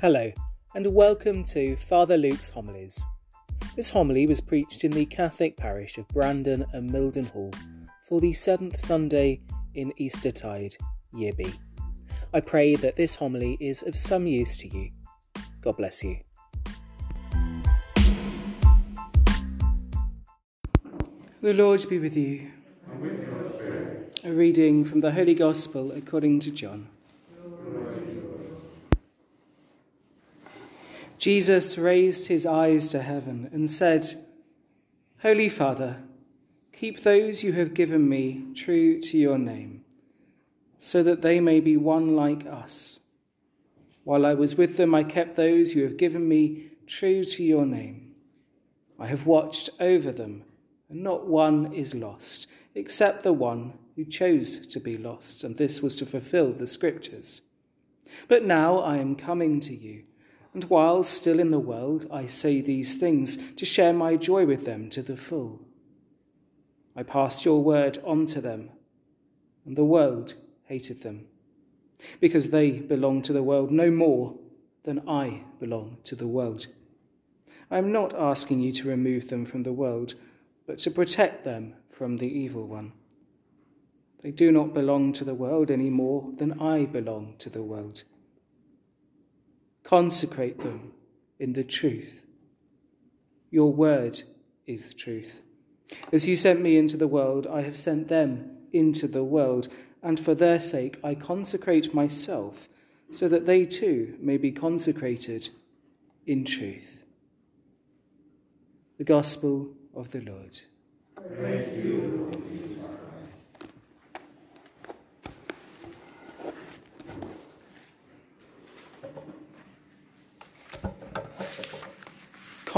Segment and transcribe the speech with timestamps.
[0.00, 0.30] Hello,
[0.76, 3.04] and welcome to Father Luke's Homilies.
[3.74, 7.52] This homily was preached in the Catholic parish of Brandon and Mildenhall
[8.04, 9.40] for the seventh Sunday
[9.74, 10.76] in Eastertide,
[11.12, 11.52] Year B.
[12.32, 14.90] I pray that this homily is of some use to you.
[15.62, 16.18] God bless you.
[21.40, 22.52] The Lord be with you.
[24.22, 26.86] A reading from the Holy Gospel according to John.
[31.18, 34.06] Jesus raised his eyes to heaven and said,
[35.20, 35.98] Holy Father,
[36.72, 39.84] keep those you have given me true to your name,
[40.78, 43.00] so that they may be one like us.
[44.04, 47.66] While I was with them, I kept those you have given me true to your
[47.66, 48.14] name.
[48.96, 50.44] I have watched over them,
[50.88, 52.46] and not one is lost,
[52.76, 57.42] except the one who chose to be lost, and this was to fulfill the scriptures.
[58.28, 60.04] But now I am coming to you.
[60.54, 64.64] And while still in the world, I say these things to share my joy with
[64.64, 65.60] them to the full.
[66.96, 68.70] I passed your word on to them,
[69.64, 71.26] and the world hated them,
[72.20, 74.34] because they belong to the world no more
[74.84, 76.66] than I belong to the world.
[77.70, 80.14] I am not asking you to remove them from the world,
[80.66, 82.92] but to protect them from the evil one.
[84.22, 88.02] They do not belong to the world any more than I belong to the world.
[89.84, 90.92] Consecrate them
[91.38, 92.24] in the truth.
[93.50, 94.22] Your word
[94.66, 95.40] is the truth.
[96.12, 99.68] As you sent me into the world, I have sent them into the world,
[100.02, 102.68] and for their sake I consecrate myself,
[103.10, 105.48] so that they too may be consecrated
[106.26, 107.02] in truth.
[108.98, 110.60] The Gospel of the Lord.
[111.74, 112.77] You.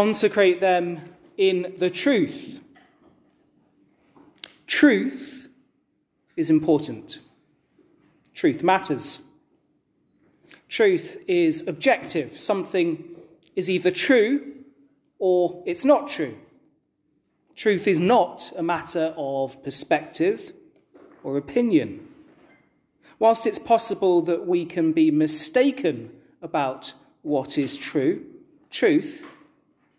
[0.01, 0.99] Consecrate them
[1.37, 2.59] in the truth.
[4.67, 5.51] Truth
[6.39, 7.19] is important.
[8.33, 9.27] Truth matters.
[10.71, 12.41] Truth is objective.
[12.41, 13.05] Something
[13.55, 14.53] is either true
[15.19, 16.35] or it's not true.
[17.55, 20.55] Truth is not a matter of perspective
[21.23, 22.09] or opinion.
[23.19, 28.25] Whilst it's possible that we can be mistaken about what is true,
[28.71, 29.27] truth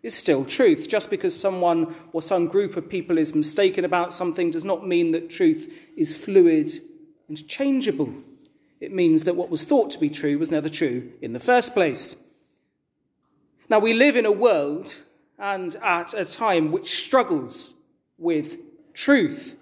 [0.02, 0.88] is still truth.
[0.88, 5.12] Just because someone or some group of people is mistaken about something does not mean
[5.12, 6.70] that truth is fluid
[7.28, 8.12] and changeable.
[8.80, 11.72] It means that what was thought to be true was never true in the first
[11.72, 12.16] place.
[13.68, 15.02] Now, we live in a world
[15.38, 17.74] and at a time which struggles
[18.18, 18.58] with
[18.92, 19.56] truth.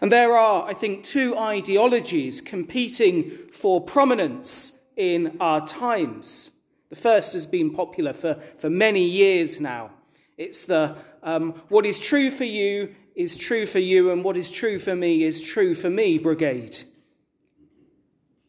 [0.00, 6.50] And there are, I think, two ideologies competing for prominence in our times.
[6.94, 9.90] The first has been popular for, for many years now.
[10.38, 10.94] It's the
[11.24, 14.94] um, what is true for you is true for you, and what is true for
[14.94, 16.78] me is true for me brigade.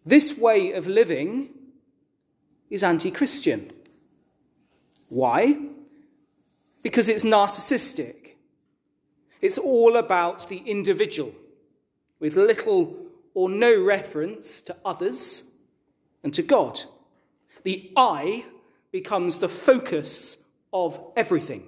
[0.05, 1.49] This way of living
[2.69, 3.71] is anti Christian.
[5.09, 5.57] Why?
[6.83, 8.35] Because it's narcissistic.
[9.41, 11.33] It's all about the individual,
[12.19, 12.95] with little
[13.33, 15.51] or no reference to others
[16.23, 16.83] and to God
[17.65, 18.45] the I
[18.91, 20.37] becomes the focus
[20.71, 21.67] of everything.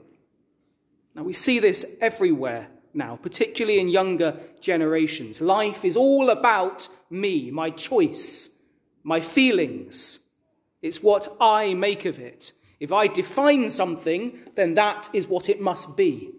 [1.16, 5.42] Now, we see this everywhere now, particularly in younger generations.
[5.42, 8.58] Life is all about me, my choice,
[9.04, 10.30] my feelings.
[10.84, 12.54] It's what I make of it.
[12.80, 16.30] If I define something, then that is what it must be.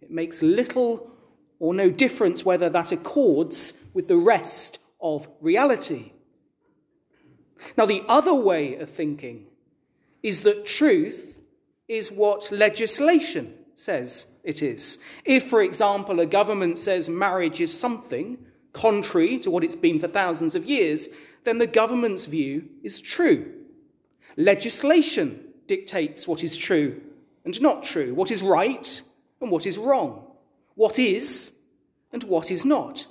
[0.00, 1.10] It makes little
[1.58, 6.12] or no difference whether that accords with the rest of reality.
[7.76, 9.46] Now, the other way of thinking
[10.22, 11.40] is that truth
[11.88, 14.98] is what legislation says it is.
[15.24, 18.38] If, for example, a government says marriage is something
[18.72, 21.08] contrary to what it's been for thousands of years,
[21.44, 23.52] then the government's view is true.
[24.36, 27.00] Legislation dictates what is true
[27.44, 29.02] and not true, what is right
[29.40, 30.24] and what is wrong,
[30.74, 31.56] what is
[32.12, 33.06] and what is not.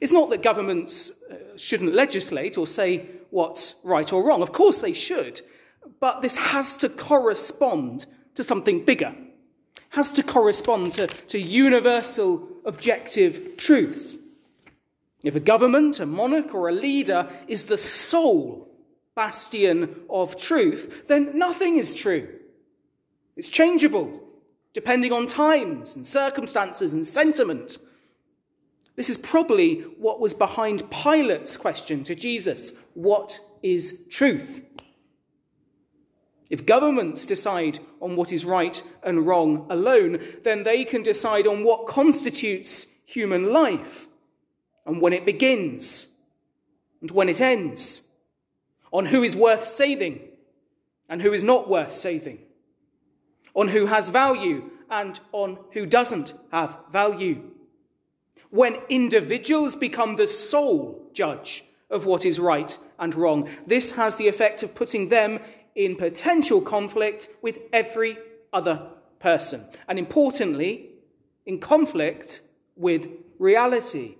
[0.00, 4.42] It's not that governments uh, shouldn't legislate or say what's right or wrong.
[4.42, 5.40] Of course they should.
[6.00, 9.14] But this has to correspond to something bigger,
[9.90, 14.16] has to correspond to, to universal objective truths.
[15.22, 18.68] If a government, a monarch, or a leader is the sole
[19.16, 22.28] bastion of truth, then nothing is true.
[23.36, 24.20] It's changeable,
[24.72, 27.78] depending on times and circumstances and sentiment.
[28.98, 34.64] This is probably what was behind Pilate's question to Jesus What is truth.
[36.50, 41.62] If governments decide on what is right and wrong alone, then they can decide on
[41.62, 44.08] what constitutes human life
[44.84, 46.16] and when it begins
[47.00, 48.08] and when it ends,
[48.92, 50.22] on who is worth saving
[51.08, 52.40] and who is not worth saving,
[53.54, 57.52] on who has value and on who doesn't have value.
[58.50, 64.28] When individuals become the sole judge of what is right and wrong, this has the
[64.28, 65.40] effect of putting them
[65.74, 68.18] in potential conflict with every
[68.52, 68.90] other
[69.20, 69.64] person.
[69.86, 70.90] And importantly,
[71.46, 72.40] in conflict
[72.76, 73.08] with
[73.38, 74.16] reality.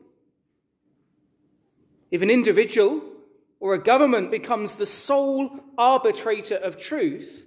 [2.11, 3.03] If an individual
[3.61, 7.45] or a government becomes the sole arbitrator of truth,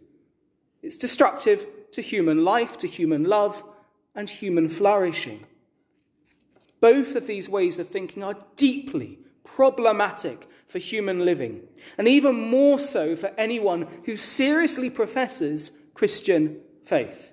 [0.83, 3.63] it's destructive to human life, to human love,
[4.15, 5.45] and human flourishing.
[6.81, 11.61] Both of these ways of thinking are deeply problematic for human living,
[11.97, 17.31] and even more so for anyone who seriously professes Christian faith.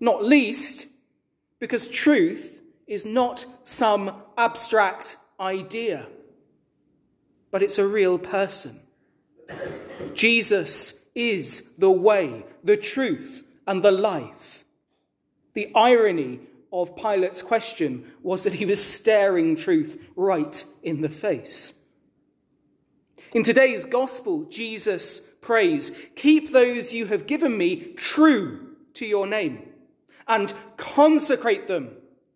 [0.00, 0.88] Not least
[1.58, 6.06] because truth is not some abstract idea
[7.50, 8.80] but it's a real person.
[10.14, 14.64] Jesus is the way, the truth, and the life.
[15.54, 16.40] The irony
[16.72, 21.74] of Pilate's question was that he was staring truth right in the face.
[23.34, 29.68] In today's gospel, Jesus prays, Keep those you have given me true to your name,
[30.26, 31.90] and consecrate them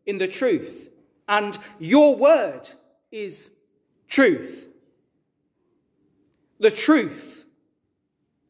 [0.06, 0.90] in the truth.
[1.28, 2.68] And your word
[3.10, 3.50] is
[4.08, 4.68] truth.
[6.60, 7.44] The truth,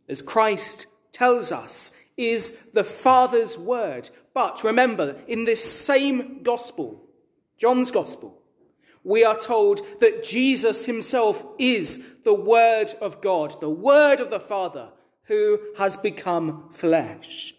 [0.08, 4.10] as Christ tells us, is the Father's word.
[4.34, 7.04] But remember, in this same gospel,
[7.58, 8.42] John's gospel,
[9.04, 14.40] we are told that Jesus himself is the Word of God, the Word of the
[14.40, 14.88] Father,
[15.24, 17.54] who has become flesh.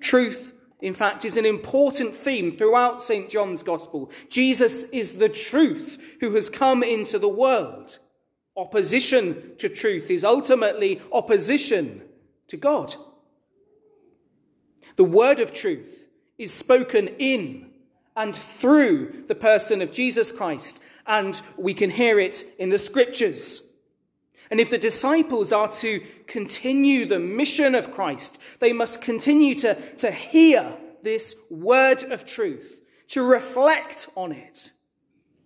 [0.00, 3.28] Truth, in fact, is an important theme throughout St.
[3.28, 4.10] John's Gospel.
[4.28, 7.98] Jesus is the truth who has come into the world.
[8.56, 12.02] Opposition to truth is ultimately opposition
[12.48, 12.94] to God.
[14.96, 16.08] The word of truth
[16.38, 17.70] is spoken in
[18.16, 23.74] and through the person of Jesus Christ, and we can hear it in the scriptures.
[24.50, 29.74] And if the disciples are to continue the mission of Christ, they must continue to,
[29.96, 34.72] to hear this word of truth, to reflect on it,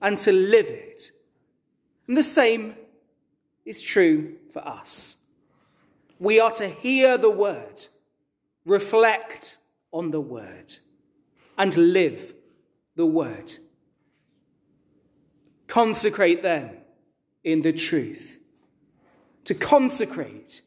[0.01, 1.11] and to live it.
[2.07, 2.77] And the same
[3.65, 5.17] is true for us.
[6.19, 7.87] We are to hear the word,
[8.65, 9.59] reflect
[9.93, 10.75] on the word,
[11.59, 12.35] and live
[12.97, 13.53] the word.
[15.67, 16.79] Consecrate then
[17.45, 18.39] in the truth.
[19.45, 20.63] To consecrate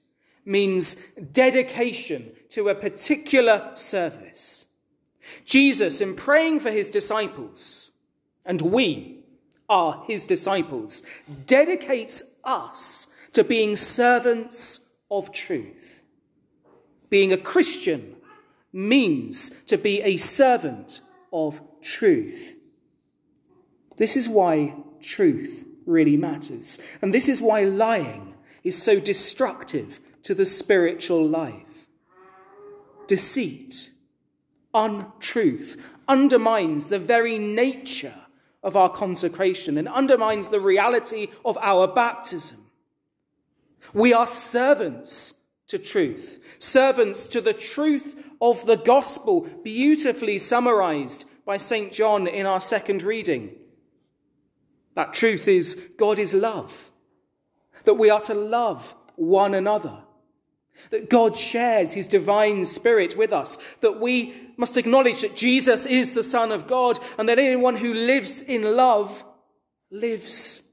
[0.46, 0.96] means
[1.32, 4.68] dedication to a particular service.
[5.46, 7.92] Jesus, in praying for his disciples,
[8.46, 9.24] and we
[9.70, 11.04] are his disciples,
[11.48, 16.03] dedicates us to being servants of truth.
[17.14, 18.16] Being a Christian
[18.72, 21.02] means to be a servant
[21.32, 22.58] of truth.
[23.98, 26.80] This is why truth really matters.
[27.04, 28.34] And this is why lying
[28.64, 31.86] is so destructive to the spiritual life.
[33.06, 33.92] Deceit,
[34.74, 38.26] untruth, undermines the very nature
[38.64, 42.58] of our consecration and undermines the reality of our baptism.
[43.94, 45.42] We are servants
[45.74, 51.92] to truth, servants to the truth of the gospel, beautifully summarized by St.
[51.92, 53.56] John in our second reading.
[54.94, 56.92] That truth is God is love,
[57.86, 59.98] that we are to love one another,
[60.92, 66.14] that God shares his divine spirit with us, that we must acknowledge that Jesus is
[66.14, 69.24] the Son of God, and that anyone who lives in love
[69.90, 70.70] lives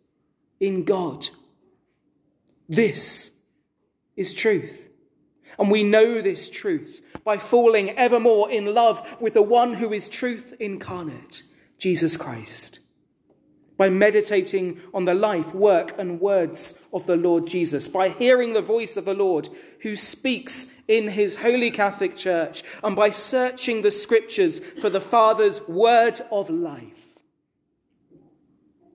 [0.60, 1.30] in God.
[2.68, 3.38] This
[4.14, 4.89] is truth.
[5.60, 10.08] And we know this truth by falling evermore in love with the one who is
[10.08, 11.42] truth incarnate,
[11.78, 12.80] Jesus Christ
[13.80, 18.60] by meditating on the life, work, and words of the Lord Jesus, by hearing the
[18.60, 19.48] voice of the Lord
[19.80, 25.66] who speaks in his holy Catholic Church, and by searching the scriptures for the Father's
[25.66, 27.09] word of life.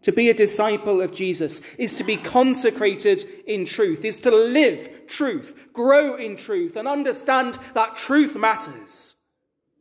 [0.05, 5.07] To be a disciple of Jesus is to be consecrated in truth, is to live
[5.07, 9.15] truth, grow in truth, and understand that truth matters.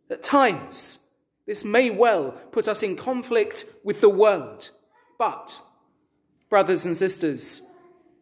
[0.09, 1.01] At times,
[1.47, 4.71] this may well put us in conflict with the world
[5.19, 5.61] but,
[6.49, 7.63] brothers and sisters,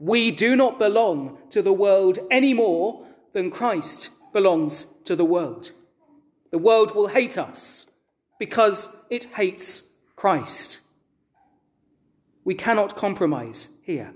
[0.00, 5.71] We do not belong to the world any more than Christ belongs to the world.
[6.50, 7.87] The world will hate us
[8.40, 10.80] because it hates Christ.
[12.45, 14.15] We cannot compromise here.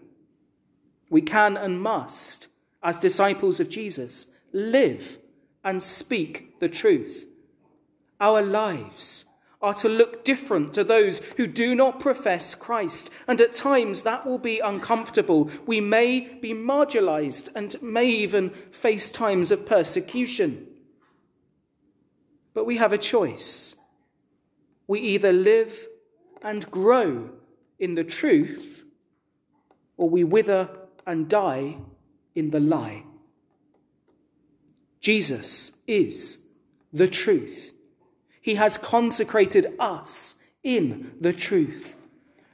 [1.10, 2.48] We can and must,
[2.82, 5.18] as disciples of Jesus, live
[5.62, 7.26] and speak the truth.
[8.20, 9.26] Our lives
[9.62, 14.26] are to look different to those who do not profess Christ, and at times that
[14.26, 15.50] will be uncomfortable.
[15.66, 20.66] We may be marginalized and may even face times of persecution.
[22.54, 23.76] But we have a choice.
[24.86, 25.86] We either live
[26.42, 27.30] and grow
[27.78, 28.84] in the truth,
[29.96, 30.68] or we wither
[31.06, 31.78] and die
[32.34, 33.02] in the lie.
[35.00, 36.46] Jesus is
[36.92, 37.72] the truth.
[38.40, 41.96] He has consecrated us in the truth.